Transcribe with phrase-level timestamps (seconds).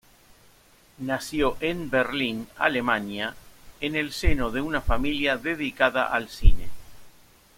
[0.97, 3.35] Nació en Berlín, Alemania,
[3.81, 6.69] en el seno de una familia dedicada al cine.